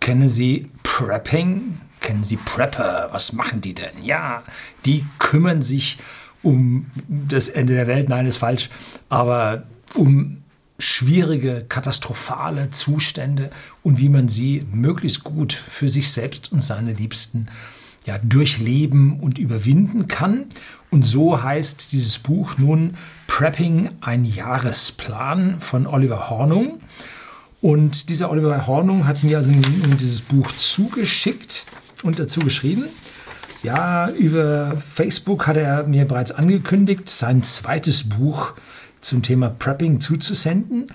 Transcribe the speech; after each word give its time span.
Kennen 0.00 0.28
Sie 0.28 0.70
Prepping? 0.82 1.78
Kennen 2.00 2.24
Sie 2.24 2.36
Prepper? 2.36 3.08
Was 3.12 3.32
machen 3.32 3.60
die 3.60 3.74
denn? 3.74 4.02
Ja, 4.02 4.42
die 4.86 5.04
kümmern 5.18 5.62
sich 5.62 5.98
um 6.42 6.90
das 7.06 7.48
Ende 7.48 7.74
der 7.74 7.86
Welt. 7.86 8.08
Nein, 8.08 8.26
ist 8.26 8.38
falsch. 8.38 8.70
Aber 9.10 9.64
um 9.94 10.38
schwierige, 10.78 11.64
katastrophale 11.68 12.70
Zustände 12.70 13.50
und 13.82 13.98
wie 13.98 14.08
man 14.08 14.28
sie 14.28 14.66
möglichst 14.72 15.24
gut 15.24 15.52
für 15.52 15.88
sich 15.88 16.10
selbst 16.10 16.50
und 16.52 16.62
seine 16.62 16.94
Liebsten 16.94 17.48
ja, 18.06 18.18
durchleben 18.18 19.20
und 19.20 19.38
überwinden 19.38 20.08
kann. 20.08 20.46
Und 20.90 21.02
so 21.04 21.42
heißt 21.42 21.92
dieses 21.92 22.18
Buch 22.18 22.56
nun 22.56 22.96
Prepping, 23.26 23.90
ein 24.00 24.24
Jahresplan 24.24 25.60
von 25.60 25.86
Oliver 25.86 26.30
Hornung. 26.30 26.80
Und 27.60 28.08
dieser 28.08 28.30
Oliver 28.30 28.66
Hornung 28.66 29.06
hat 29.06 29.22
mir 29.22 29.36
also 29.36 29.50
dieses 30.00 30.22
Buch 30.22 30.50
zugeschickt 30.52 31.66
und 32.02 32.18
dazu 32.18 32.40
geschrieben. 32.40 32.84
Ja, 33.62 34.08
über 34.10 34.76
Facebook 34.76 35.46
hat 35.46 35.58
er 35.58 35.84
mir 35.84 36.06
bereits 36.06 36.32
angekündigt, 36.32 37.10
sein 37.10 37.42
zweites 37.42 38.08
Buch 38.08 38.54
zum 39.00 39.22
Thema 39.22 39.50
Prepping 39.50 40.00
zuzusenden. 40.00 40.86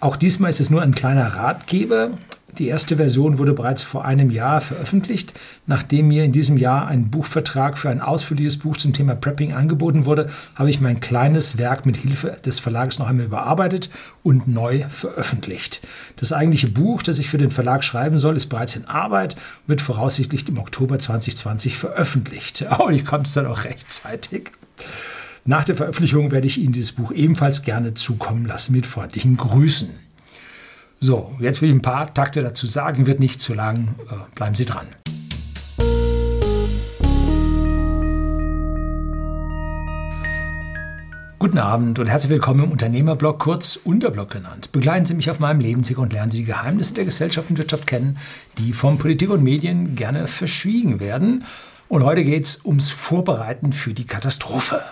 Auch 0.00 0.16
diesmal 0.16 0.48
ist 0.48 0.60
es 0.60 0.70
nur 0.70 0.80
ein 0.80 0.94
kleiner 0.94 1.34
Ratgeber. 1.34 2.12
Die 2.58 2.68
erste 2.68 2.96
Version 2.96 3.38
wurde 3.38 3.52
bereits 3.52 3.82
vor 3.82 4.04
einem 4.04 4.30
Jahr 4.30 4.62
veröffentlicht. 4.62 5.34
Nachdem 5.66 6.08
mir 6.08 6.24
in 6.24 6.32
diesem 6.32 6.56
Jahr 6.56 6.88
ein 6.88 7.10
Buchvertrag 7.10 7.78
für 7.78 7.90
ein 7.90 8.00
ausführliches 8.00 8.58
Buch 8.58 8.78
zum 8.78 8.94
Thema 8.94 9.14
Prepping 9.14 9.52
angeboten 9.52 10.06
wurde, 10.06 10.30
habe 10.54 10.70
ich 10.70 10.80
mein 10.80 11.00
kleines 11.00 11.58
Werk 11.58 11.84
mit 11.84 11.98
Hilfe 11.98 12.38
des 12.44 12.58
Verlags 12.58 12.98
noch 12.98 13.08
einmal 13.08 13.26
überarbeitet 13.26 13.90
und 14.22 14.48
neu 14.48 14.84
veröffentlicht. 14.88 15.82
Das 16.16 16.32
eigentliche 16.32 16.68
Buch, 16.68 17.02
das 17.02 17.18
ich 17.18 17.28
für 17.28 17.38
den 17.38 17.50
Verlag 17.50 17.84
schreiben 17.84 18.18
soll, 18.18 18.36
ist 18.36 18.46
bereits 18.46 18.76
in 18.76 18.86
Arbeit 18.86 19.34
und 19.34 19.68
wird 19.68 19.80
voraussichtlich 19.82 20.48
im 20.48 20.58
Oktober 20.58 20.98
2020 20.98 21.76
veröffentlicht. 21.76 22.66
Oh, 22.78 22.88
ich 22.88 23.04
komme 23.04 23.24
es 23.24 23.34
dann 23.34 23.46
auch 23.46 23.64
rechtzeitig. 23.64 24.52
Nach 25.46 25.64
der 25.64 25.74
Veröffentlichung 25.74 26.30
werde 26.32 26.46
ich 26.46 26.58
Ihnen 26.58 26.72
dieses 26.72 26.92
Buch 26.92 27.12
ebenfalls 27.12 27.62
gerne 27.62 27.94
zukommen 27.94 28.44
lassen 28.44 28.72
mit 28.72 28.86
freundlichen 28.86 29.38
Grüßen. 29.38 29.88
So, 31.00 31.34
jetzt 31.40 31.62
will 31.62 31.70
ich 31.70 31.74
ein 31.74 31.80
paar 31.80 32.12
Takte 32.12 32.42
dazu 32.42 32.66
sagen, 32.66 33.06
wird 33.06 33.20
nicht 33.20 33.40
zu 33.40 33.54
lang. 33.54 33.94
Äh, 34.10 34.14
bleiben 34.34 34.54
Sie 34.54 34.66
dran. 34.66 34.86
Guten 41.38 41.56
Abend 41.56 41.98
und 41.98 42.06
herzlich 42.06 42.30
willkommen 42.30 42.64
im 42.64 42.70
Unternehmerblog, 42.70 43.38
kurz 43.38 43.76
Unterblog 43.76 44.28
genannt. 44.28 44.72
Begleiten 44.72 45.06
Sie 45.06 45.14
mich 45.14 45.30
auf 45.30 45.40
meinem 45.40 45.60
Lebensweg 45.60 45.96
und 45.96 46.12
lernen 46.12 46.30
Sie 46.30 46.40
die 46.40 46.44
Geheimnisse 46.44 46.92
der 46.92 47.06
Gesellschaft 47.06 47.48
und 47.48 47.56
Wirtschaft 47.56 47.86
kennen, 47.86 48.18
die 48.58 48.74
von 48.74 48.98
Politik 48.98 49.30
und 49.30 49.42
Medien 49.42 49.94
gerne 49.94 50.26
verschwiegen 50.26 51.00
werden. 51.00 51.46
Und 51.88 52.04
heute 52.04 52.24
geht 52.24 52.44
es 52.44 52.62
ums 52.62 52.90
Vorbereiten 52.90 53.72
für 53.72 53.94
die 53.94 54.04
Katastrophe. 54.04 54.82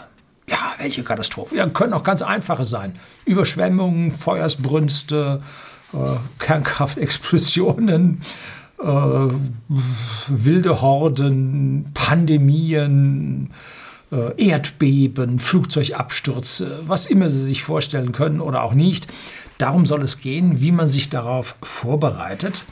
Welche 0.78 1.02
Katastrophe? 1.02 1.56
Ja, 1.56 1.66
können 1.68 1.92
auch 1.92 2.04
ganz 2.04 2.22
einfache 2.22 2.64
sein. 2.64 2.96
Überschwemmungen, 3.24 4.10
Feuersbrünste, 4.10 5.42
äh, 5.92 5.96
Kernkraftexplosionen, 6.38 8.22
äh, 8.82 8.84
wilde 10.28 10.80
Horden, 10.80 11.90
Pandemien, 11.94 13.50
äh, 14.12 14.48
Erdbeben, 14.48 15.38
Flugzeugabstürze, 15.38 16.80
was 16.86 17.06
immer 17.06 17.30
Sie 17.30 17.44
sich 17.44 17.62
vorstellen 17.62 18.12
können 18.12 18.40
oder 18.40 18.62
auch 18.62 18.74
nicht. 18.74 19.08
Darum 19.58 19.84
soll 19.84 20.02
es 20.02 20.20
gehen, 20.20 20.60
wie 20.60 20.72
man 20.72 20.88
sich 20.88 21.10
darauf 21.10 21.56
vorbereitet. 21.62 22.64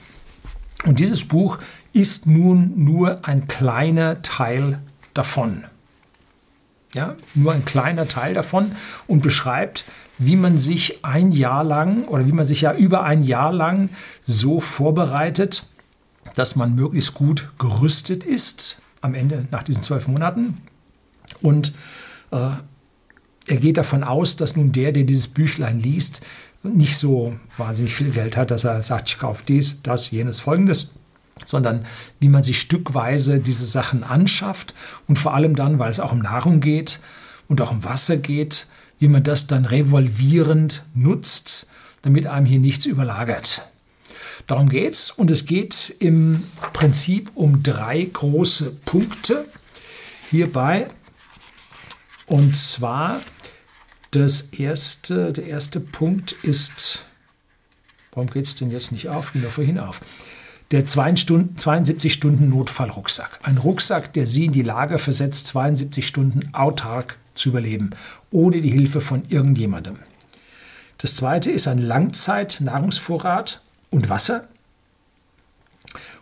Und 0.84 1.00
dieses 1.00 1.24
Buch 1.24 1.58
ist 1.92 2.26
nun 2.26 2.72
nur 2.76 3.26
ein 3.26 3.48
kleiner 3.48 4.22
Teil 4.22 4.80
davon. 5.14 5.64
Ja, 6.94 7.16
nur 7.34 7.52
ein 7.52 7.64
kleiner 7.64 8.08
Teil 8.08 8.32
davon 8.32 8.72
und 9.06 9.22
beschreibt, 9.22 9.84
wie 10.18 10.36
man 10.36 10.56
sich 10.56 11.04
ein 11.04 11.32
Jahr 11.32 11.64
lang 11.64 12.04
oder 12.04 12.26
wie 12.26 12.32
man 12.32 12.46
sich 12.46 12.62
ja 12.62 12.74
über 12.74 13.02
ein 13.02 13.22
Jahr 13.22 13.52
lang 13.52 13.90
so 14.24 14.60
vorbereitet, 14.60 15.66
dass 16.34 16.56
man 16.56 16.74
möglichst 16.74 17.14
gut 17.14 17.50
gerüstet 17.58 18.24
ist 18.24 18.80
am 19.00 19.14
Ende 19.14 19.46
nach 19.50 19.62
diesen 19.62 19.82
zwölf 19.82 20.08
Monaten. 20.08 20.62
Und 21.42 21.74
äh, 22.30 22.50
er 23.48 23.56
geht 23.58 23.76
davon 23.76 24.02
aus, 24.02 24.36
dass 24.36 24.56
nun 24.56 24.72
der, 24.72 24.92
der 24.92 25.04
dieses 25.04 25.28
Büchlein 25.28 25.80
liest, 25.80 26.22
nicht 26.62 26.96
so 26.96 27.36
wahnsinnig 27.58 27.94
viel 27.94 28.10
Geld 28.10 28.36
hat, 28.36 28.50
dass 28.50 28.64
er 28.64 28.82
sagt, 28.82 29.08
ich 29.08 29.18
kaufe 29.18 29.44
dies, 29.46 29.82
das, 29.82 30.10
jenes, 30.10 30.40
folgendes, 30.40 30.94
sondern 31.44 31.84
wie 32.18 32.28
man 32.28 32.42
sich 32.42 32.60
stückweise 32.60 33.38
diese 33.38 33.64
Sachen 33.64 34.04
anschafft 34.04 34.74
und 35.06 35.18
vor 35.18 35.34
allem 35.34 35.56
dann, 35.56 35.78
weil 35.78 35.90
es 35.90 36.00
auch 36.00 36.12
um 36.12 36.20
Nahrung 36.20 36.60
geht 36.60 37.00
und 37.48 37.60
auch 37.60 37.70
um 37.70 37.84
Wasser 37.84 38.16
geht, 38.16 38.66
wie 38.98 39.08
man 39.08 39.22
das 39.22 39.46
dann 39.46 39.64
revolvierend 39.64 40.84
nutzt, 40.94 41.68
damit 42.02 42.26
einem 42.26 42.46
hier 42.46 42.58
nichts 42.58 42.86
überlagert. 42.86 43.62
Darum 44.46 44.68
geht's 44.68 45.10
und 45.10 45.30
es 45.30 45.46
geht 45.46 45.94
im 45.98 46.44
Prinzip 46.72 47.30
um 47.34 47.62
drei 47.62 48.02
große 48.04 48.70
Punkte 48.84 49.46
hierbei. 50.30 50.88
Und 52.26 52.56
zwar 52.56 53.20
das 54.10 54.42
erste, 54.52 55.32
der 55.32 55.46
erste 55.46 55.80
Punkt 55.80 56.32
ist, 56.32 57.04
warum 58.12 58.28
geht 58.28 58.44
es 58.44 58.54
denn 58.54 58.70
jetzt 58.70 58.92
nicht 58.92 59.08
auf? 59.08 59.32
Ging 59.32 59.42
doch 59.42 59.50
vorhin 59.50 59.78
auf. 59.78 60.00
Der 60.72 60.84
72 60.84 62.12
Stunden 62.12 62.48
Notfallrucksack. 62.48 63.38
Ein 63.44 63.58
Rucksack, 63.58 64.12
der 64.14 64.26
Sie 64.26 64.46
in 64.46 64.52
die 64.52 64.62
Lage 64.62 64.98
versetzt, 64.98 65.46
72 65.48 66.04
Stunden 66.04 66.52
autark 66.54 67.18
zu 67.34 67.50
überleben, 67.50 67.90
ohne 68.32 68.60
die 68.60 68.70
Hilfe 68.70 69.00
von 69.00 69.22
irgendjemandem. 69.28 70.00
Das 70.98 71.14
zweite 71.14 71.52
ist 71.52 71.68
ein 71.68 71.78
Langzeit-Nahrungsvorrat 71.78 73.60
und 73.90 74.08
Wasser. 74.08 74.48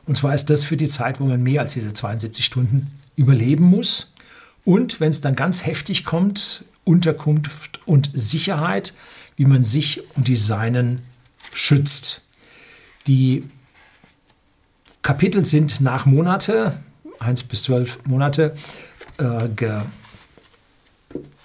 Und 0.04 0.18
zwar 0.18 0.34
ist 0.34 0.50
das 0.50 0.62
für 0.62 0.76
die 0.76 0.88
Zeit, 0.88 1.20
wo 1.20 1.24
man 1.24 1.42
mehr 1.42 1.62
als 1.62 1.72
diese 1.72 1.94
72 1.94 2.44
Stunden 2.44 3.00
überleben 3.16 3.64
muss. 3.64 4.12
Und 4.66 5.00
wenn 5.00 5.10
es 5.10 5.22
dann 5.22 5.36
ganz 5.36 5.64
heftig 5.64 6.04
kommt, 6.04 6.64
Unterkunft 6.84 7.80
und 7.86 8.10
Sicherheit, 8.12 8.92
wie 9.36 9.46
man 9.46 9.64
sich 9.64 10.02
und 10.16 10.28
die 10.28 10.36
Seinen 10.36 11.02
schützt. 11.54 12.20
Die 13.06 13.44
Kapitel 15.04 15.44
sind 15.44 15.82
nach 15.82 16.06
Monate, 16.06 16.78
1 17.20 17.44
bis 17.44 17.64
12 17.64 17.98
Monate, 18.06 18.56
äh, 19.18 19.48
ge, 19.54 19.82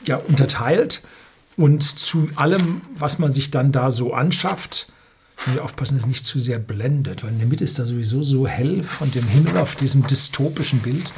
ja, 0.05 0.15
unterteilt. 0.15 1.03
Und 1.57 1.83
zu 1.83 2.29
allem, 2.35 2.81
was 2.95 3.19
man 3.19 3.33
sich 3.33 3.51
dann 3.51 3.73
da 3.73 3.91
so 3.91 4.13
anschafft, 4.13 4.89
muss 5.45 5.59
aufpassen, 5.59 5.95
dass 5.95 6.03
es 6.03 6.07
nicht 6.07 6.25
zu 6.25 6.39
sehr 6.39 6.57
blendet, 6.57 7.21
weil 7.21 7.31
in 7.31 7.39
der 7.39 7.47
Mitte 7.47 7.65
ist 7.65 7.77
da 7.77 7.85
sowieso 7.85 8.23
so 8.23 8.47
hell 8.47 8.81
von 8.81 9.11
dem 9.11 9.27
Himmel 9.27 9.57
auf 9.57 9.75
diesem 9.75 10.07
dystopischen 10.07 10.79
Bild. 10.79 11.11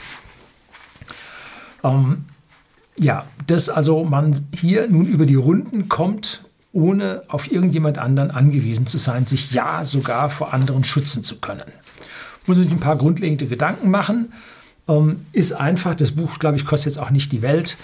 Ähm, 1.84 2.26
ja, 2.98 3.28
dass 3.46 3.70
also 3.70 4.04
man 4.04 4.48
hier 4.56 4.88
nun 4.88 5.06
über 5.06 5.28
die 5.28 5.36
Runden 5.36 5.90
kommt, 5.90 6.44
ohne 6.74 7.22
auf 7.28 7.52
irgendjemand 7.52 8.00
anderen 8.00 8.32
angewiesen 8.32 8.88
zu 8.88 8.98
sein, 8.98 9.28
sich 9.28 9.52
ja 9.52 9.86
sogar 9.86 10.32
vor 10.32 10.56
anderen 10.56 10.84
schützen 10.84 11.24
zu 11.24 11.40
können. 11.40 11.72
Muss 12.48 12.58
man 12.58 12.66
sich 12.66 12.74
ein 12.74 12.80
paar 12.80 12.98
grundlegende 12.98 13.48
Gedanken 13.48 13.92
machen. 13.92 14.34
Ähm, 14.88 15.26
ist 15.32 15.54
einfach, 15.54 15.96
das 15.96 16.12
Buch, 16.12 16.40
glaube 16.40 16.58
ich, 16.58 16.66
kostet 16.66 16.94
jetzt 16.94 17.04
auch 17.04 17.12
nicht 17.12 17.32
die 17.32 17.42
Welt. 17.42 17.78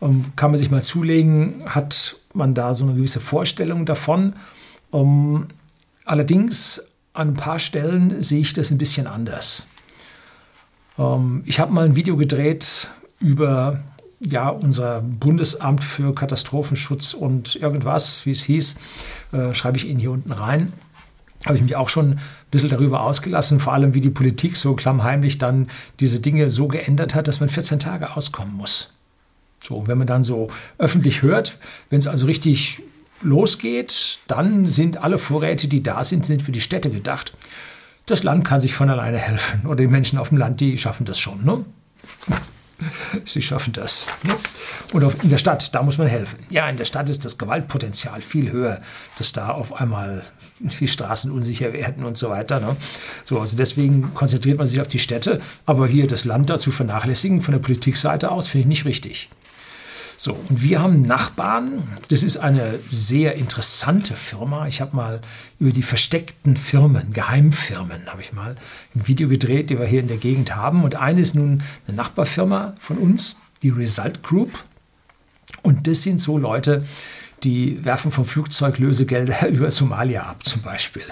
Ähm, 0.00 0.24
kann 0.36 0.50
man 0.50 0.58
sich 0.58 0.70
mal 0.70 0.82
zulegen, 0.82 1.62
hat 1.66 2.16
man 2.32 2.54
da 2.54 2.74
so 2.74 2.84
eine 2.84 2.94
gewisse 2.94 3.20
Vorstellung 3.20 3.86
davon. 3.86 4.34
Ähm, 4.92 5.48
allerdings 6.04 6.82
an 7.12 7.28
ein 7.28 7.34
paar 7.34 7.58
Stellen 7.58 8.22
sehe 8.22 8.40
ich 8.40 8.52
das 8.52 8.70
ein 8.70 8.78
bisschen 8.78 9.06
anders. 9.06 9.66
Ähm, 10.98 11.42
ich 11.46 11.60
habe 11.60 11.72
mal 11.72 11.84
ein 11.84 11.96
Video 11.96 12.16
gedreht 12.16 12.90
über 13.20 13.80
ja, 14.20 14.48
unser 14.48 15.00
Bundesamt 15.02 15.82
für 15.82 16.14
Katastrophenschutz 16.14 17.14
und 17.14 17.56
irgendwas, 17.56 18.24
wie 18.26 18.30
es 18.30 18.42
hieß, 18.42 18.76
äh, 19.32 19.54
schreibe 19.54 19.76
ich 19.76 19.86
Ihnen 19.86 20.00
hier 20.00 20.12
unten 20.12 20.32
rein. 20.32 20.72
Habe 21.46 21.56
ich 21.56 21.62
mich 21.62 21.76
auch 21.76 21.88
schon 21.88 22.12
ein 22.12 22.20
bisschen 22.50 22.70
darüber 22.70 23.02
ausgelassen, 23.02 23.60
vor 23.60 23.74
allem 23.74 23.94
wie 23.94 24.00
die 24.00 24.10
Politik 24.10 24.56
so 24.56 24.74
klammheimlich 24.74 25.38
dann 25.38 25.68
diese 26.00 26.20
Dinge 26.20 26.48
so 26.48 26.68
geändert 26.68 27.14
hat, 27.14 27.28
dass 27.28 27.40
man 27.40 27.48
14 27.48 27.80
Tage 27.80 28.16
auskommen 28.16 28.54
muss. 28.54 28.92
So, 29.60 29.86
wenn 29.86 29.98
man 29.98 30.06
dann 30.06 30.24
so 30.24 30.48
öffentlich 30.78 31.22
hört, 31.22 31.58
wenn 31.90 31.98
es 31.98 32.06
also 32.06 32.26
richtig 32.26 32.82
losgeht, 33.22 34.18
dann 34.26 34.68
sind 34.68 34.98
alle 34.98 35.18
Vorräte, 35.18 35.68
die 35.68 35.82
da 35.82 36.04
sind, 36.04 36.26
sind 36.26 36.42
für 36.42 36.52
die 36.52 36.60
Städte 36.60 36.90
gedacht. 36.90 37.34
Das 38.06 38.22
Land 38.22 38.44
kann 38.44 38.60
sich 38.60 38.74
von 38.74 38.90
alleine 38.90 39.18
helfen 39.18 39.66
oder 39.66 39.76
die 39.76 39.86
Menschen 39.86 40.18
auf 40.18 40.28
dem 40.28 40.38
Land, 40.38 40.60
die 40.60 40.76
schaffen 40.76 41.06
das 41.06 41.18
schon. 41.18 41.44
Ne? 41.44 41.64
Sie 43.24 43.42
schaffen 43.42 43.72
das. 43.72 44.06
Und 44.92 45.02
in 45.22 45.30
der 45.30 45.38
Stadt, 45.38 45.74
da 45.74 45.82
muss 45.82 45.98
man 45.98 46.06
helfen. 46.06 46.38
Ja, 46.50 46.68
in 46.68 46.76
der 46.76 46.84
Stadt 46.84 47.08
ist 47.08 47.24
das 47.24 47.38
Gewaltpotenzial 47.38 48.22
viel 48.22 48.52
höher, 48.52 48.80
dass 49.18 49.32
da 49.32 49.50
auf 49.50 49.74
einmal 49.74 50.22
die 50.58 50.88
Straßen 50.88 51.30
unsicher 51.30 51.72
werden 51.72 52.04
und 52.04 52.16
so 52.16 52.30
weiter. 52.30 52.60
Ne? 52.60 52.76
So, 53.24 53.40
also 53.40 53.56
deswegen 53.56 54.14
konzentriert 54.14 54.58
man 54.58 54.66
sich 54.66 54.80
auf 54.80 54.88
die 54.88 54.98
Städte. 54.98 55.40
Aber 55.66 55.86
hier 55.86 56.06
das 56.06 56.24
Land 56.24 56.50
dazu 56.50 56.70
vernachlässigen 56.70 57.42
von 57.42 57.52
der 57.52 57.60
Politikseite 57.60 58.30
aus, 58.30 58.46
finde 58.46 58.62
ich 58.62 58.68
nicht 58.68 58.84
richtig. 58.84 59.30
So, 60.24 60.32
und 60.48 60.62
wir 60.62 60.80
haben 60.80 61.02
Nachbarn. 61.02 61.82
Das 62.08 62.22
ist 62.22 62.38
eine 62.38 62.78
sehr 62.90 63.34
interessante 63.34 64.14
Firma. 64.14 64.66
Ich 64.66 64.80
habe 64.80 64.96
mal 64.96 65.20
über 65.58 65.70
die 65.70 65.82
versteckten 65.82 66.56
Firmen, 66.56 67.12
Geheimfirmen, 67.12 68.06
habe 68.06 68.22
ich 68.22 68.32
mal 68.32 68.56
ein 68.94 69.06
Video 69.06 69.28
gedreht, 69.28 69.68
die 69.68 69.78
wir 69.78 69.84
hier 69.84 70.00
in 70.00 70.08
der 70.08 70.16
Gegend 70.16 70.56
haben. 70.56 70.82
Und 70.82 70.94
eine 70.94 71.20
ist 71.20 71.34
nun 71.34 71.62
eine 71.86 71.96
Nachbarfirma 71.98 72.74
von 72.80 72.96
uns, 72.96 73.36
die 73.62 73.68
Result 73.68 74.22
Group. 74.22 74.64
Und 75.62 75.86
das 75.86 76.04
sind 76.04 76.22
so 76.22 76.38
Leute, 76.38 76.86
die 77.42 77.84
werfen 77.84 78.10
vom 78.10 78.24
Flugzeug 78.24 78.78
Lösegelder 78.78 79.48
über 79.48 79.70
Somalia 79.70 80.22
ab, 80.22 80.46
zum 80.46 80.62
Beispiel 80.62 81.04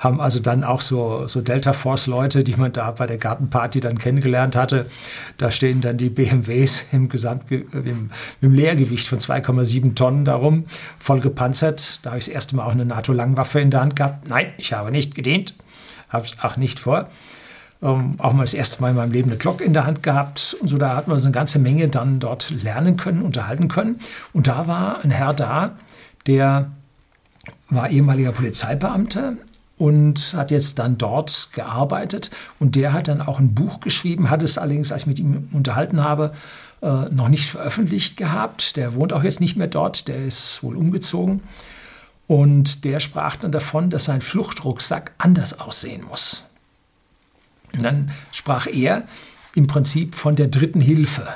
haben 0.00 0.18
also 0.20 0.40
dann 0.40 0.64
auch 0.64 0.80
so, 0.80 1.28
so 1.28 1.42
Delta 1.42 1.74
Force-Leute, 1.74 2.42
die 2.42 2.56
man 2.56 2.72
da 2.72 2.90
bei 2.90 3.06
der 3.06 3.18
Gartenparty 3.18 3.80
dann 3.80 3.98
kennengelernt 3.98 4.56
hatte. 4.56 4.86
Da 5.36 5.52
stehen 5.52 5.82
dann 5.82 5.98
die 5.98 6.08
BMWs 6.08 6.86
im, 6.90 7.10
Gesamt, 7.10 7.50
im, 7.50 8.10
im 8.40 8.52
Leergewicht 8.52 9.06
von 9.06 9.18
2,7 9.18 9.94
Tonnen 9.94 10.24
darum, 10.24 10.64
voll 10.98 11.20
gepanzert. 11.20 12.00
Da 12.02 12.10
habe 12.10 12.18
ich 12.18 12.24
das 12.24 12.34
erste 12.34 12.56
Mal 12.56 12.64
auch 12.64 12.72
eine 12.72 12.86
NATO-Langwaffe 12.86 13.60
in 13.60 13.70
der 13.70 13.82
Hand 13.82 13.94
gehabt. 13.94 14.26
Nein, 14.28 14.46
ich 14.56 14.72
habe 14.72 14.90
nicht 14.90 15.14
gedient, 15.14 15.54
habe 16.08 16.24
es 16.24 16.32
auch 16.42 16.56
nicht 16.56 16.80
vor. 16.80 17.10
Ähm, 17.82 18.14
auch 18.18 18.32
mal 18.32 18.44
das 18.44 18.54
erste 18.54 18.80
Mal 18.80 18.90
in 18.90 18.96
meinem 18.96 19.12
Leben 19.12 19.28
eine 19.28 19.38
Glock 19.38 19.60
in 19.60 19.74
der 19.74 19.84
Hand 19.84 20.02
gehabt. 20.02 20.56
Und 20.60 20.68
so, 20.68 20.78
da 20.78 20.96
hat 20.96 21.08
man 21.08 21.18
so 21.18 21.26
eine 21.26 21.34
ganze 21.34 21.58
Menge 21.58 21.88
dann 21.88 22.20
dort 22.20 22.48
lernen 22.48 22.96
können, 22.96 23.20
unterhalten 23.20 23.68
können. 23.68 24.00
Und 24.32 24.46
da 24.46 24.66
war 24.66 25.04
ein 25.04 25.10
Herr 25.10 25.34
da, 25.34 25.76
der 26.26 26.70
war 27.68 27.90
ehemaliger 27.90 28.32
Polizeibeamter, 28.32 29.34
und 29.80 30.34
hat 30.36 30.50
jetzt 30.50 30.78
dann 30.78 30.98
dort 30.98 31.48
gearbeitet. 31.54 32.30
Und 32.58 32.76
der 32.76 32.92
hat 32.92 33.08
dann 33.08 33.22
auch 33.22 33.38
ein 33.38 33.54
Buch 33.54 33.80
geschrieben, 33.80 34.28
hat 34.28 34.42
es 34.42 34.58
allerdings, 34.58 34.92
als 34.92 35.02
ich 35.02 35.06
mit 35.06 35.18
ihm 35.18 35.48
unterhalten 35.52 36.04
habe, 36.04 36.32
äh, 36.82 37.08
noch 37.10 37.28
nicht 37.28 37.48
veröffentlicht 37.50 38.18
gehabt. 38.18 38.76
Der 38.76 38.94
wohnt 38.94 39.14
auch 39.14 39.22
jetzt 39.22 39.40
nicht 39.40 39.56
mehr 39.56 39.68
dort, 39.68 40.06
der 40.06 40.22
ist 40.22 40.62
wohl 40.62 40.76
umgezogen. 40.76 41.42
Und 42.26 42.84
der 42.84 43.00
sprach 43.00 43.36
dann 43.36 43.52
davon, 43.52 43.88
dass 43.88 44.04
sein 44.04 44.20
Fluchtrucksack 44.20 45.12
anders 45.16 45.58
aussehen 45.58 46.04
muss. 46.04 46.44
Und 47.74 47.82
dann 47.82 48.12
sprach 48.32 48.66
er 48.66 49.04
im 49.54 49.66
Prinzip 49.66 50.14
von 50.14 50.36
der 50.36 50.48
dritten 50.48 50.82
Hilfe. 50.82 51.26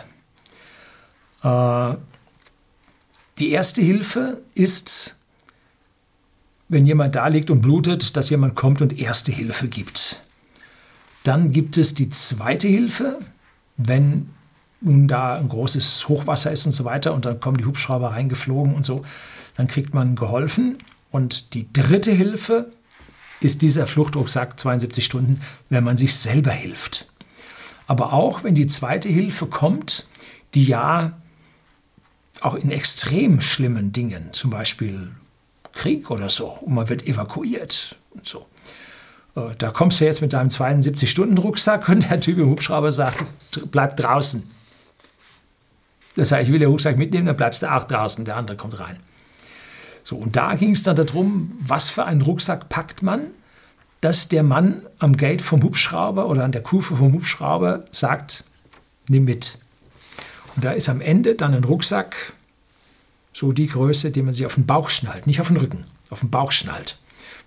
Äh, 1.42 1.94
die 3.38 3.52
erste 3.52 3.80
Hilfe 3.80 4.42
ist 4.54 5.13
wenn 6.74 6.86
jemand 6.86 7.14
da 7.14 7.28
liegt 7.28 7.50
und 7.50 7.62
blutet, 7.62 8.16
dass 8.16 8.30
jemand 8.30 8.56
kommt 8.56 8.82
und 8.82 8.98
erste 8.98 9.30
Hilfe 9.30 9.68
gibt. 9.68 10.20
Dann 11.22 11.52
gibt 11.52 11.78
es 11.78 11.94
die 11.94 12.10
zweite 12.10 12.66
Hilfe, 12.68 13.20
wenn 13.76 14.28
nun 14.80 15.08
da 15.08 15.36
ein 15.36 15.48
großes 15.48 16.08
Hochwasser 16.08 16.50
ist 16.50 16.66
und 16.66 16.72
so 16.72 16.84
weiter 16.84 17.14
und 17.14 17.24
dann 17.24 17.38
kommen 17.38 17.56
die 17.56 17.64
Hubschrauber 17.64 18.08
reingeflogen 18.08 18.74
und 18.74 18.84
so, 18.84 19.02
dann 19.56 19.68
kriegt 19.68 19.94
man 19.94 20.16
geholfen. 20.16 20.76
Und 21.12 21.54
die 21.54 21.72
dritte 21.72 22.10
Hilfe 22.10 22.72
ist 23.40 23.62
dieser 23.62 23.86
Fluchtrucksack 23.86 24.58
72 24.58 25.04
Stunden, 25.04 25.40
wenn 25.70 25.84
man 25.84 25.96
sich 25.96 26.14
selber 26.16 26.50
hilft. 26.50 27.06
Aber 27.86 28.12
auch 28.12 28.42
wenn 28.42 28.56
die 28.56 28.66
zweite 28.66 29.08
Hilfe 29.08 29.46
kommt, 29.46 30.06
die 30.54 30.64
ja 30.64 31.12
auch 32.40 32.54
in 32.54 32.72
extrem 32.72 33.40
schlimmen 33.40 33.92
Dingen, 33.92 34.32
zum 34.32 34.50
Beispiel 34.50 35.12
Krieg 35.74 36.10
oder 36.10 36.28
so 36.28 36.46
und 36.46 36.74
man 36.74 36.88
wird 36.88 37.06
evakuiert 37.06 37.96
und 38.10 38.26
so. 38.26 38.46
Äh, 39.36 39.54
da 39.58 39.70
kommst 39.70 40.00
du 40.00 40.04
jetzt 40.04 40.20
mit 40.20 40.32
deinem 40.32 40.48
72-Stunden-Rucksack 40.48 41.88
und 41.88 42.10
der 42.10 42.20
Typ 42.20 42.38
im 42.38 42.50
Hubschrauber 42.50 42.92
sagt, 42.92 43.24
bleib 43.70 43.96
draußen. 43.96 44.50
Das 46.16 46.30
heißt, 46.30 46.46
ich 46.46 46.52
will 46.52 46.60
den 46.60 46.68
Rucksack 46.68 46.96
mitnehmen, 46.96 47.26
dann 47.26 47.36
bleibst 47.36 47.62
du 47.62 47.72
auch 47.72 47.84
draußen, 47.84 48.24
der 48.24 48.36
andere 48.36 48.56
kommt 48.56 48.78
rein. 48.78 49.00
So, 50.04 50.16
und 50.16 50.36
da 50.36 50.54
ging 50.54 50.72
es 50.72 50.82
dann 50.82 50.96
darum, 50.96 51.50
was 51.58 51.88
für 51.88 52.04
einen 52.04 52.22
Rucksack 52.22 52.68
packt 52.68 53.02
man, 53.02 53.30
dass 54.00 54.28
der 54.28 54.42
Mann 54.42 54.82
am 54.98 55.16
Gate 55.16 55.40
vom 55.40 55.62
Hubschrauber 55.62 56.28
oder 56.28 56.44
an 56.44 56.52
der 56.52 56.62
Kufe 56.62 56.94
vom 56.94 57.14
Hubschrauber 57.14 57.86
sagt, 57.90 58.44
nimm 59.08 59.24
mit. 59.24 59.58
Und 60.54 60.64
da 60.64 60.72
ist 60.72 60.88
am 60.88 61.00
Ende 61.00 61.34
dann 61.34 61.54
ein 61.54 61.64
Rucksack 61.64 62.34
so 63.34 63.52
die 63.52 63.66
Größe, 63.66 64.10
die 64.10 64.22
man 64.22 64.32
sich 64.32 64.46
auf 64.46 64.54
den 64.54 64.64
Bauch 64.64 64.88
schnallt, 64.88 65.26
nicht 65.26 65.40
auf 65.40 65.48
den 65.48 65.58
Rücken, 65.58 65.84
auf 66.08 66.20
den 66.20 66.30
Bauch 66.30 66.52
schnallt. 66.52 66.96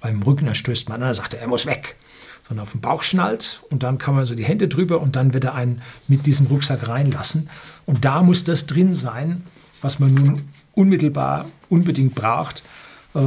Weil 0.02 0.12
im 0.12 0.22
Rücken, 0.22 0.46
da 0.46 0.54
stößt 0.54 0.90
man 0.90 1.02
an, 1.02 1.08
da 1.08 1.14
sagt 1.14 1.34
er, 1.34 1.42
er 1.42 1.48
muss 1.48 1.66
weg. 1.66 1.96
Sondern 2.48 2.64
auf 2.64 2.74
den 2.74 2.82
Bauch 2.82 3.04
schnallt 3.04 3.62
und 3.72 3.84
dann 3.84 3.98
kann 3.98 4.16
man 4.16 4.26
so 4.26 4.36
die 4.36 4.46
Hände 4.46 4.68
drüber 4.68 5.02
und 5.02 5.16
dann 5.16 5.34
wird 5.34 5.46
er 5.46 5.56
einen 5.56 5.82
mit 6.08 6.26
diesem 6.26 6.48
Rucksack 6.48 6.88
reinlassen. 6.88 7.50
Und 7.86 8.06
da 8.06 8.22
muss 8.22 8.44
das 8.44 8.68
drin 8.68 8.94
sein, 8.94 9.44
was 9.82 10.00
man 10.00 10.14
nun 10.14 10.42
unmittelbar 10.74 11.46
unbedingt 11.70 12.16
braucht, 12.16 12.64
äh, 13.16 13.20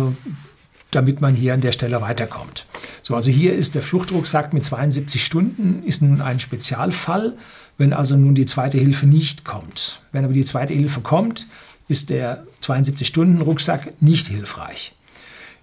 damit 0.90 1.20
man 1.20 1.34
hier 1.34 1.54
an 1.54 1.60
der 1.60 1.72
Stelle 1.72 2.00
weiterkommt. 2.00 2.66
So, 3.10 3.16
also 3.16 3.32
hier 3.32 3.54
ist 3.54 3.74
der 3.74 3.82
Fluchtrucksack 3.82 4.52
mit 4.52 4.64
72 4.64 5.24
Stunden, 5.24 5.82
ist 5.82 6.00
nun 6.00 6.20
ein 6.20 6.38
Spezialfall, 6.38 7.36
wenn 7.76 7.92
also 7.92 8.16
nun 8.16 8.36
die 8.36 8.46
zweite 8.46 8.78
Hilfe 8.78 9.04
nicht 9.04 9.44
kommt. 9.44 10.00
Wenn 10.12 10.22
aber 10.24 10.32
die 10.32 10.44
zweite 10.44 10.74
Hilfe 10.74 11.00
kommt, 11.00 11.48
ist 11.88 12.10
der 12.10 12.46
72-Stunden-Rucksack 12.62 14.00
nicht 14.00 14.28
hilfreich. 14.28 14.94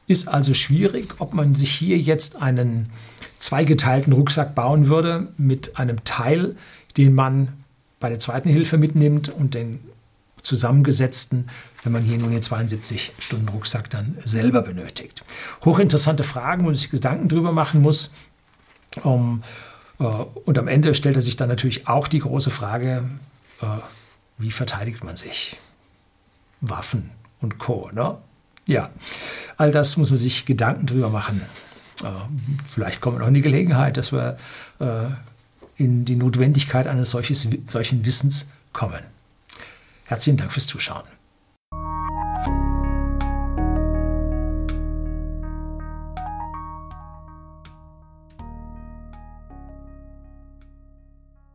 Ist 0.07 0.27
also 0.27 0.53
schwierig, 0.53 1.15
ob 1.19 1.33
man 1.33 1.53
sich 1.53 1.71
hier 1.71 1.97
jetzt 1.97 2.41
einen 2.41 2.89
zweigeteilten 3.37 4.11
Rucksack 4.11 4.53
bauen 4.53 4.89
würde 4.89 5.29
mit 5.37 5.79
einem 5.79 6.03
Teil, 6.03 6.57
den 6.97 7.15
man 7.15 7.53
bei 8.01 8.09
der 8.09 8.19
zweiten 8.19 8.49
Hilfe 8.49 8.77
mitnimmt 8.77 9.29
und 9.29 9.53
den 9.53 9.79
zusammengesetzten, 10.41 11.47
wenn 11.87 11.93
man 11.93 12.03
hier 12.03 12.17
nun 12.17 12.31
den 12.31 12.41
72-Stunden-Rucksack 12.41 13.89
dann 13.89 14.17
selber 14.21 14.61
benötigt. 14.61 15.23
Hochinteressante 15.63 16.25
Fragen, 16.25 16.63
wo 16.63 16.65
man 16.65 16.75
sich 16.75 16.89
Gedanken 16.89 17.29
drüber 17.29 17.53
machen 17.53 17.81
muss. 17.81 18.13
Um, 19.03 19.41
äh, 19.99 20.03
und 20.03 20.57
am 20.57 20.67
Ende 20.67 20.93
stellt 20.95 21.15
er 21.15 21.21
sich 21.21 21.37
dann 21.37 21.47
natürlich 21.47 21.87
auch 21.87 22.09
die 22.09 22.19
große 22.19 22.49
Frage, 22.49 23.05
äh, 23.61 23.65
wie 24.37 24.51
verteidigt 24.51 25.05
man 25.05 25.15
sich? 25.15 25.55
Waffen 26.59 27.11
und 27.39 27.57
Co. 27.57 27.89
Ne? 27.93 28.17
Ja, 28.65 28.89
all 29.55 29.71
das 29.71 29.95
muss 29.95 30.09
man 30.09 30.19
sich 30.19 30.45
Gedanken 30.45 30.87
drüber 30.87 31.09
machen. 31.09 31.41
Äh, 32.03 32.09
vielleicht 32.69 32.99
kommen 32.99 33.15
wir 33.15 33.21
noch 33.21 33.29
in 33.29 33.33
die 33.33 33.41
Gelegenheit, 33.41 33.95
dass 33.95 34.11
wir 34.11 34.35
äh, 34.79 35.05
in 35.81 36.03
die 36.03 36.17
Notwendigkeit 36.17 36.85
eines 36.85 37.11
solches, 37.11 37.47
solchen 37.63 38.03
Wissens 38.03 38.49
kommen. 38.73 39.03
Herzlichen 40.03 40.35
Dank 40.35 40.51
fürs 40.51 40.67
Zuschauen. 40.67 41.03